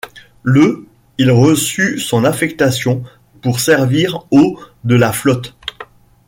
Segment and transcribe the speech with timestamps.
[0.41, 0.87] Le
[1.19, 3.03] il reçut son affectation
[3.43, 5.55] pour servir au de la flotte.